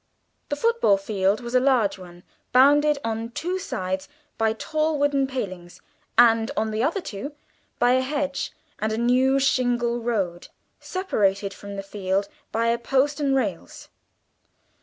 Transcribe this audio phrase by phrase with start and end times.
[0.49, 5.79] The football field was a large one, bounded on two sides by tall wooden palings,
[6.17, 7.35] and on the other two
[7.77, 10.47] by a hedge and a new shingled road,
[10.79, 13.89] separated from the field by a post and rails.